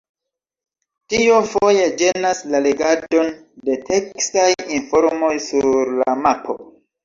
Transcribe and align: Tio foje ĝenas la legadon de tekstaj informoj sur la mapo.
Tio 1.13 1.35
foje 1.49 1.83
ĝenas 1.99 2.41
la 2.55 2.63
legadon 2.67 3.31
de 3.69 3.77
tekstaj 3.93 4.49
informoj 4.81 5.33
sur 5.49 5.97
la 6.03 6.21
mapo. 6.27 6.61